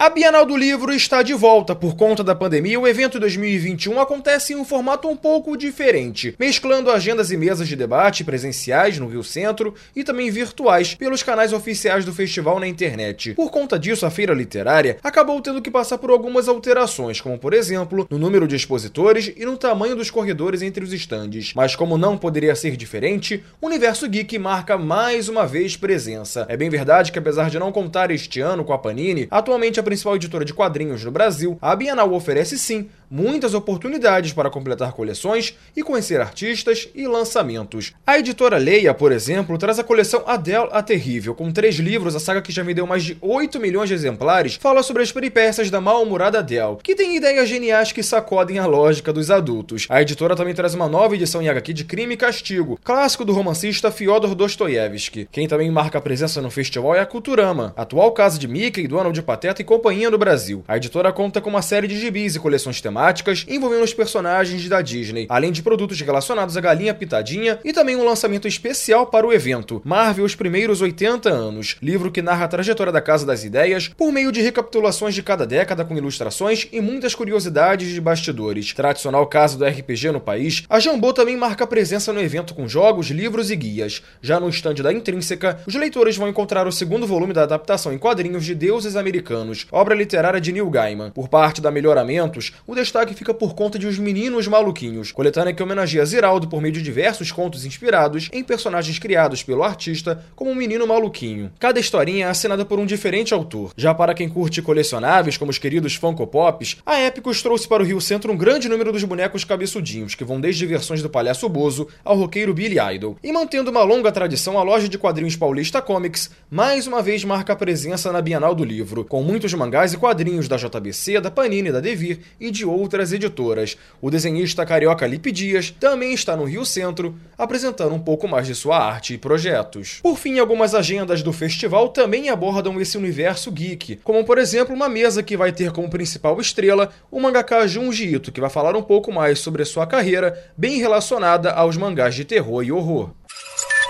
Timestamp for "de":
1.24-1.34, 7.66-7.74, 18.46-18.54, 27.50-27.58, 30.44-30.52, 43.04-43.16, 43.88-43.94, 51.72-51.84, 58.38-58.46, 61.86-61.98, 65.52-65.62, 74.32-74.40, 75.14-75.22, 77.88-78.00, 88.44-88.56, 90.40-90.50, 93.78-93.86, 96.72-96.80, 114.88-114.96, 122.50-122.64, 128.46-128.54, 142.14-142.24